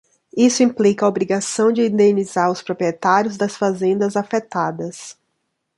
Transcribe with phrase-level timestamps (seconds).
[0.35, 5.15] Isso implica a obrigação de indenizar os proprietários das fazendas afetadas.